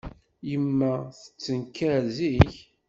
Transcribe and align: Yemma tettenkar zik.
Yemma 0.49 0.93
tettenkar 1.19 2.03
zik. 2.15 2.51